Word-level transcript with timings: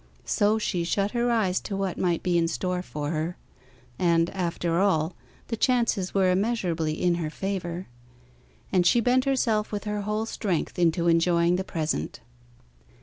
So 0.25 0.57
she 0.57 0.83
shut 0.83 1.11
her 1.11 1.29
eyes 1.29 1.59
to 1.59 1.77
what 1.77 1.95
might 1.95 2.23
be 2.23 2.35
in 2.35 2.47
store 2.47 2.81
for 2.81 3.11
her 3.11 3.37
(and, 3.99 4.31
after 4.31 4.79
all, 4.79 5.13
the 5.49 5.55
chances 5.55 6.11
were 6.11 6.31
immeasurably 6.31 6.99
in 6.99 7.13
her 7.21 7.29
favour); 7.29 7.85
and 8.71 8.83
she 8.83 8.99
bent 8.99 9.25
herself 9.25 9.71
with 9.71 9.83
her 9.83 10.01
whole 10.01 10.25
strength 10.25 10.79
into 10.79 11.07
enjoying 11.07 11.55
the 11.55 11.63
present. 11.63 12.19